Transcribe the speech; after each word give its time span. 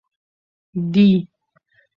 دي 0.93 1.05